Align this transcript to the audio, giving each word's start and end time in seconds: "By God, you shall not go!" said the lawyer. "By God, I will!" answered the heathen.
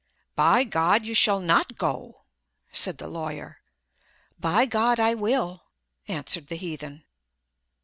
"By 0.35 0.63
God, 0.63 1.05
you 1.05 1.13
shall 1.13 1.39
not 1.39 1.77
go!" 1.77 2.23
said 2.71 2.97
the 2.97 3.07
lawyer. 3.07 3.59
"By 4.39 4.65
God, 4.65 4.99
I 4.99 5.13
will!" 5.13 5.65
answered 6.07 6.47
the 6.47 6.55
heathen. 6.57 7.03